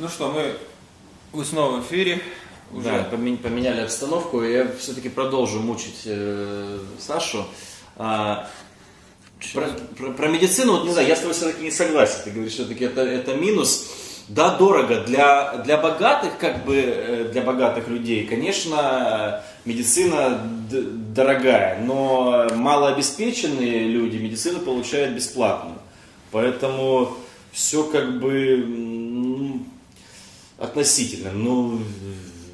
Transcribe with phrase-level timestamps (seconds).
[0.00, 0.54] Ну что, мы
[1.32, 2.22] вы снова в эфире.
[2.72, 2.84] Уже.
[2.84, 4.42] Да, поменяли обстановку.
[4.42, 7.44] Я все-таки продолжу мучить э, Сашу.
[7.98, 8.48] А,
[9.52, 9.66] про,
[9.98, 12.14] про, про медицину, вот не знаю, я с тобой все-таки не согласен.
[12.24, 13.90] Ты говоришь, все-таки это, это минус.
[14.28, 15.04] Да, дорого.
[15.04, 20.40] Для, для богатых, как бы, э, для богатых людей, конечно, медицина
[20.70, 25.74] дорогая, но малообеспеченные люди медицину получают бесплатно.
[26.30, 27.18] Поэтому
[27.52, 29.60] все как бы
[30.60, 31.32] относительно.
[31.32, 31.80] Ну,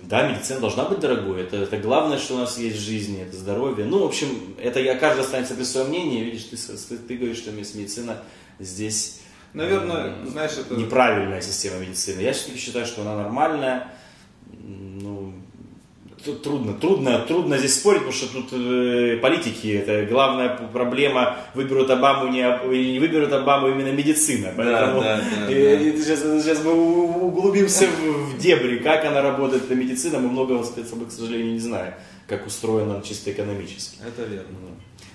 [0.04, 1.42] да, медицина должна быть дорогой.
[1.42, 3.84] Это, это главное, что у нас есть в жизни, это здоровье.
[3.84, 6.22] Ну, в общем, это я, каждый останется при своем мнении.
[6.22, 8.22] Видишь, ты, ты, ты говоришь, что медицина
[8.58, 9.20] здесь
[9.52, 10.74] Наверное, знаешь, это...
[10.74, 12.20] неправильная система медицины.
[12.20, 13.88] Я все-таки считаю, что она нормальная.
[16.26, 21.88] Тут трудно, трудно, трудно здесь спорить, потому что тут э, политики, это главная проблема, выберут
[21.88, 24.52] Обаму не, или не выберут Обаму именно медицина.
[24.56, 26.02] Поэтому да, да, да, и, да.
[26.02, 31.12] Сейчас, сейчас мы углубимся в, в дебри, как она работает, эта медицина, мы многого, к
[31.12, 31.94] сожалению, не знаем,
[32.26, 33.98] как устроена чисто экономически.
[34.04, 34.56] Это верно.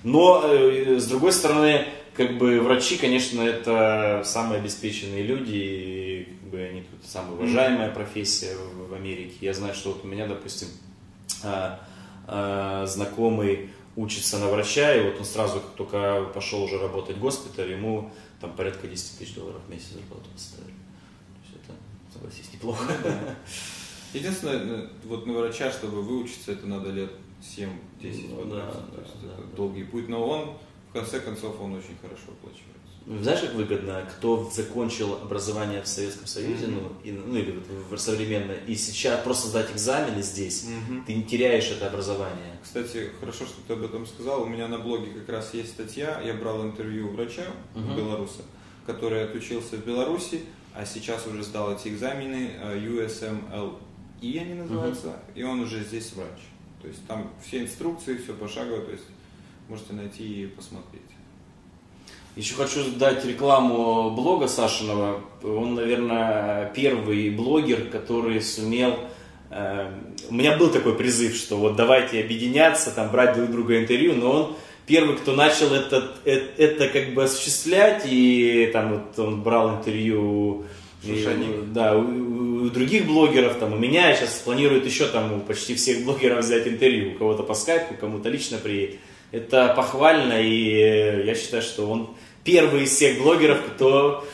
[0.03, 6.51] Но, э, с другой стороны, как бы врачи, конечно, это самые обеспеченные люди, и как
[6.51, 9.35] бы, они тут самая уважаемая профессия в, Америке.
[9.41, 10.67] Я знаю, что вот у меня, допустим,
[12.87, 17.71] знакомый учится на врача, и вот он сразу, как только пошел уже работать в госпиталь,
[17.71, 20.71] ему там порядка 10 тысяч долларов в месяц зарплату поставили.
[20.71, 21.73] То есть это,
[22.13, 22.93] согласись, неплохо.
[24.13, 27.69] Единственное, ну, вот на врача, чтобы выучиться, это надо лет 7-10
[28.29, 29.55] ну, да, то есть да, это да.
[29.55, 30.57] долгий путь, но он,
[30.89, 32.71] в конце концов, он очень хорошо оплачивается.
[33.05, 36.81] Знаешь, как выгодно, кто закончил образование в Советском Союзе, mm-hmm.
[36.81, 41.05] ну, и, ну или в, в современно, и сейчас просто сдать экзамены здесь, mm-hmm.
[41.07, 42.59] ты не теряешь это образование.
[42.61, 44.43] Кстати, хорошо, что ты об этом сказал.
[44.43, 47.95] У меня на блоге как раз есть статья, я брал интервью у врача, mm-hmm.
[47.95, 48.43] белоруса,
[48.85, 50.43] который отучился в Беларуси,
[50.75, 53.79] а сейчас уже сдал эти экзамены, USMLE
[54.21, 55.39] они называются, mm-hmm.
[55.39, 56.39] и он уже здесь врач.
[56.81, 59.05] То есть там все инструкции, все пошагово, то есть
[59.67, 61.01] можете найти и посмотреть.
[62.35, 65.21] Еще хочу дать рекламу блога Сашиного.
[65.43, 68.97] Он, наверное, первый блогер, который сумел...
[69.49, 69.91] Э,
[70.29, 74.31] у меня был такой призыв, что вот давайте объединяться, там, брать друг друга интервью, но
[74.31, 74.55] он
[74.87, 80.65] первый, кто начал это, это, это как бы осуществлять, и там вот он брал интервью
[81.03, 81.27] и,
[81.73, 86.05] да, у, у других блогеров, там, у меня сейчас планируют еще там у почти всех
[86.05, 88.99] блогеров взять интервью, у кого-то по скайпу, кому-то лично приедет.
[89.31, 92.09] Это похвально, и я считаю, что он
[92.43, 94.25] первый из всех блогеров, кто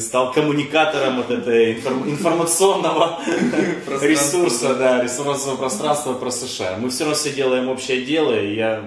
[0.00, 3.20] стал коммуникатором вот этого информационного
[4.02, 6.76] ресурса, да, ресурсного пространства про США.
[6.78, 8.84] Мы все равно все делаем общее дело, и я,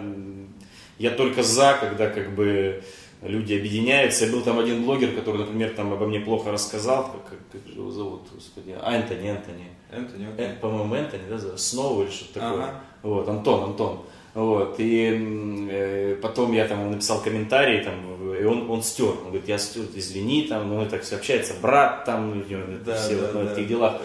[0.99, 2.83] я только за, когда как бы
[3.21, 4.27] люди объединяются.
[4.27, 7.79] Был там один блогер, который, например, там обо мне плохо рассказал, как, как, как же
[7.79, 9.69] его зовут, господи, Антони, Антони.
[9.91, 12.63] Антони, э, по-моему, Энтони, да, Сноу или что-то такое.
[12.63, 12.81] Ага.
[13.03, 14.01] Вот, Антон, Антон.
[14.37, 19.07] Вот, и э, потом я там написал комментарий, там, и он, он стер.
[19.07, 23.15] Он говорит, я стер, извини, там, ну, так все общается, брат, там, ну, да, все
[23.15, 23.39] да, вот, да.
[23.39, 23.99] в этих делах.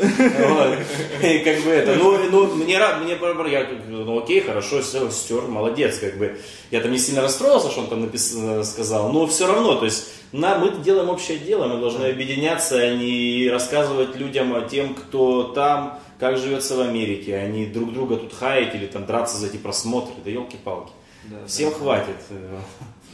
[1.22, 3.18] И как бы это, ну, ну мне рад, мне,
[3.52, 6.38] я, ну, окей, хорошо, все, стер, молодец, как бы.
[6.70, 10.14] Я там не сильно расстроился, что он там написал, сказал, но все равно, то есть,
[10.32, 15.52] на, мы делаем общее дело, мы должны объединяться, а не рассказывать людям о тем, кто
[15.52, 19.48] там, как живется в Америке, а не друг друга тут хаять или там драться за
[19.48, 20.92] эти просмотры, да елки-палки.
[21.24, 22.16] Да, Всем да, хватит.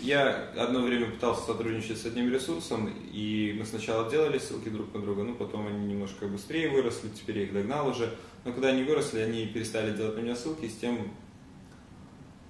[0.01, 5.01] Я одно время пытался сотрудничать с одним ресурсом, и мы сначала делали ссылки друг на
[5.01, 8.15] друга, ну потом они немножко быстрее выросли, теперь я их догнал уже.
[8.45, 11.11] Но когда они выросли, они перестали делать на меня ссылки с тем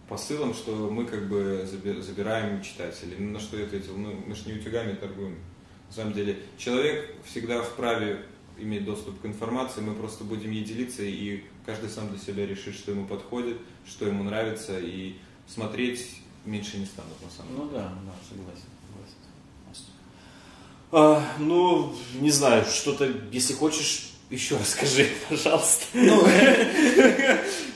[0.09, 3.17] посылом, что мы как бы забираем читателей.
[3.19, 5.37] Ну, на что я ответил, ну мы же не утюгами торгуем.
[5.89, 8.25] На самом деле, человек всегда вправе
[8.59, 12.75] иметь доступ к информации, мы просто будем ей делиться, и каждый сам для себя решит,
[12.75, 15.17] что ему подходит, что ему нравится, и
[15.47, 17.65] смотреть меньше не станут на самом деле.
[17.65, 18.69] Ну да, да, согласен.
[18.87, 19.93] согласен.
[20.91, 25.87] А, ну, не знаю, что-то, если хочешь, еще расскажи, пожалуйста.
[25.95, 26.23] Ну,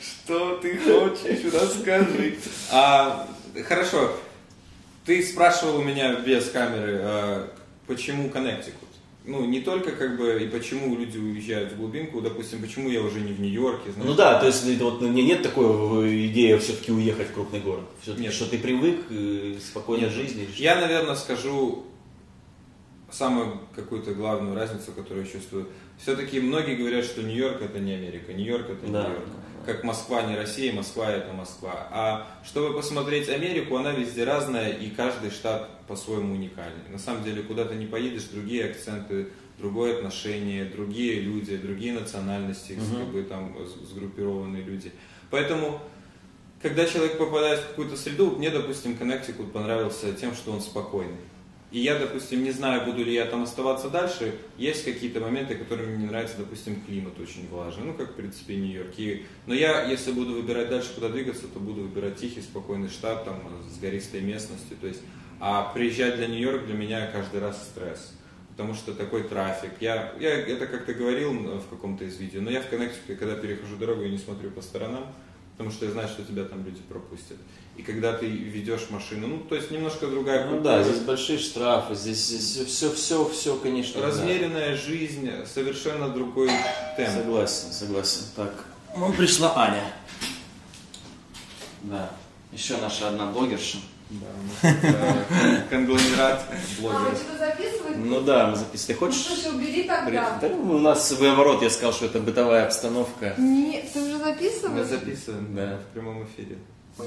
[0.02, 2.37] что ты хочешь, расскажи.
[2.70, 3.28] А,
[3.66, 4.16] хорошо,
[5.04, 7.52] ты спрашивал у меня без камеры, а,
[7.87, 8.93] почему Connecticut?
[9.25, 13.20] ну, не только как бы, и почему люди уезжают в глубинку, допустим, почему я уже
[13.20, 14.08] не в Нью-Йорке, знаешь.
[14.08, 17.84] Ну да, то есть вот у меня нет такой идеи все-таки уехать в крупный город.
[18.02, 18.32] Все-таки, нет.
[18.32, 20.12] что ты привык к спокойной нет.
[20.12, 20.48] жизни.
[20.56, 21.84] Я, наверное, скажу
[23.12, 25.68] самую какую-то главную разницу, которую я чувствую.
[25.98, 29.02] Все-таки многие говорят, что Нью-Йорк это не Америка, Нью-Йорк это да.
[29.04, 29.28] Нью-Йорк.
[29.66, 31.88] как Москва не Россия, Москва это Москва.
[31.90, 36.88] А чтобы посмотреть Америку, она везде разная, и каждый штат по-своему уникальный.
[36.90, 39.28] На самом деле, куда ты не поедешь, другие акценты,
[39.58, 42.98] другое отношение, другие люди, другие национальности, угу.
[42.98, 43.56] как бы там
[43.90, 44.92] сгруппированные люди.
[45.30, 45.80] Поэтому,
[46.60, 51.18] когда человек попадает в какую-то среду, мне, допустим, Коннектикут понравился тем, что он спокойный.
[51.72, 54.34] И я, допустим, не знаю, буду ли я там оставаться дальше.
[54.58, 58.56] Есть какие-то моменты, которые мне не нравятся, допустим, климат очень влажный, ну, как, в принципе,
[58.56, 58.92] Нью-Йорк.
[58.98, 59.24] И...
[59.46, 63.40] Но я, если буду выбирать дальше, куда двигаться, то буду выбирать тихий, спокойный штат, там,
[63.74, 64.76] с гористой местностью.
[64.76, 65.00] То есть,
[65.40, 68.12] а приезжать для Нью-Йорка для меня каждый раз стресс.
[68.50, 69.70] Потому что такой трафик.
[69.80, 73.76] Я, я это как-то говорил в каком-то из видео, но я в Коннектике, когда перехожу
[73.76, 75.06] дорогу, я не смотрю по сторонам
[75.52, 77.37] потому что я знаю, что тебя там люди пропустят.
[77.76, 81.94] И когда ты ведешь машину, ну, то есть немножко другая Ну да, здесь большие штрафы,
[81.94, 84.02] здесь, здесь все, все, все, конечно.
[84.02, 84.76] Размеренная да.
[84.76, 86.50] жизнь, совершенно другой
[86.96, 87.10] темп.
[87.10, 88.22] Согласен, согласен.
[88.37, 89.84] Так, ну, пришла Аня.
[91.82, 92.10] Да,
[92.52, 93.78] еще наша одна блогерша.
[94.20, 95.24] Да,
[95.70, 96.44] конгломерат
[96.78, 97.06] блогеров.
[97.06, 97.98] А, вы что-то записываете?
[97.98, 98.98] Ну да, мы записываем.
[98.98, 99.26] Ты хочешь?
[99.28, 100.38] Ну, слушай, убери тогда.
[100.40, 103.34] Да, у нас наоборот, я сказал, что это бытовая обстановка.
[103.38, 104.78] Нет, ты уже записываешь?
[104.78, 106.58] Мы записываем, да, в прямом эфире.
[106.98, 107.06] Ой,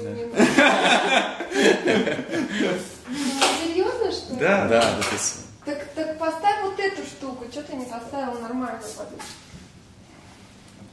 [3.62, 4.40] Серьезно, что ли?
[4.40, 5.46] Да, да, записываем.
[5.64, 9.26] Так, так поставь вот эту штуку, что ты не поставил нормальную подушку?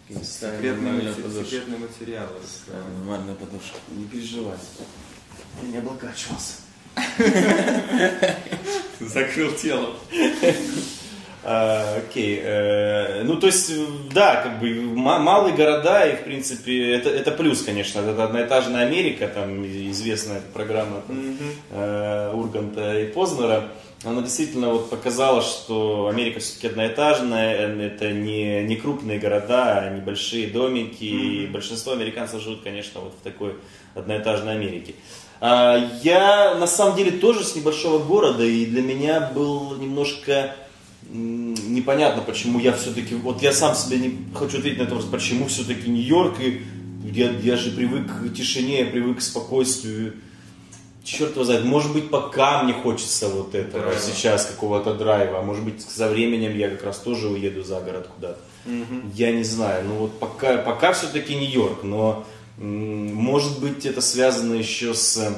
[0.09, 2.27] Секретный, секретный материал.
[2.99, 3.77] Нормальная подушка.
[3.89, 4.57] Не переживай.
[5.61, 6.55] Я не облокачивался.
[8.99, 9.95] Закрыл тело.
[11.45, 12.39] А, окей.
[12.41, 13.71] Э, ну, то есть,
[14.13, 17.99] да, как бы малые города, и, в принципе, это, это плюс, конечно.
[17.99, 21.01] Это одноэтажная Америка, там известная программа
[21.71, 23.69] э, Урганта и Познера.
[24.05, 30.47] Она действительно вот показала, что Америка все-таки одноэтажная, это не, не крупные города, а небольшие
[30.47, 31.03] домики.
[31.03, 33.55] И большинство американцев живут, конечно, вот в такой
[33.95, 34.95] одноэтажной Америке.
[35.32, 40.55] А, я на самом деле тоже с небольшого города, и для меня был немножко
[41.09, 45.89] непонятно, почему я все-таки, вот я сам себе не хочу ответить на вопрос, почему все-таки
[45.89, 46.61] Нью-Йорк, и
[47.03, 50.13] я, я же привык к тишине, я привык к спокойствию.
[51.03, 53.99] Черт его знает, может быть, пока мне хочется вот этого драйва.
[53.99, 58.09] сейчас какого-то драйва, а может быть, со временем я как раз тоже уеду за город
[58.15, 58.39] куда-то.
[58.65, 59.11] Угу.
[59.13, 62.25] Я не знаю, ну вот пока, пока все-таки Нью-Йорк, но
[62.63, 65.35] может быть, это связано еще с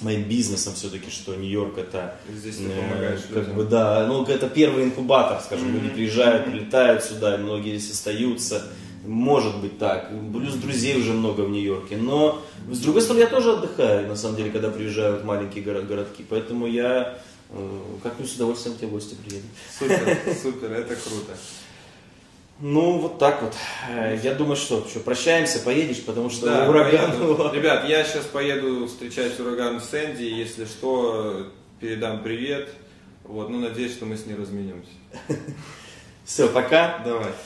[0.00, 3.56] моим бизнесом все-таки, что Нью-Йорк это Здесь ты помогаешь как людям.
[3.56, 5.72] бы да, ну это первый инкубатор, скажем, mm-hmm.
[5.74, 8.66] люди приезжают, прилетают сюда, многие здесь остаются,
[9.06, 13.52] может быть так, плюс друзей уже много в Нью-Йорке, но с другой стороны я тоже
[13.52, 17.18] отдыхаю, на самом деле, когда приезжают маленькие город, городки, поэтому я
[17.50, 19.46] э, как-нибудь с удовольствием к тебе в гости приеду.
[19.78, 21.36] Супер, супер, это круто.
[22.60, 23.54] Ну, вот так вот.
[23.88, 27.12] Э, я думаю, что, что прощаемся, поедешь, потому что да, ураган...
[27.12, 27.50] Поеду.
[27.54, 31.46] Ребят, я сейчас поеду встречать ураган Сэнди, если что,
[31.80, 32.68] передам привет.
[33.24, 34.90] Вот, ну, надеюсь, что мы с ней разменемся.
[36.24, 36.98] Все, пока.
[37.04, 37.32] Давай.